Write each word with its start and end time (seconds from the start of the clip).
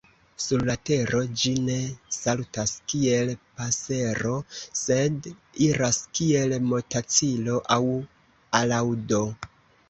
Sur 0.43 0.61
la 0.67 0.75
tero 0.89 1.19
ĝi 1.41 1.49
ne 1.65 1.75
saltas 2.15 2.73
kiel 2.93 3.29
pasero 3.59 4.31
sed 4.61 5.29
iras 5.67 6.01
kiel 6.21 6.57
motacilo 6.71 7.61
aŭ 7.77 7.85
alaŭdo. 8.63 9.23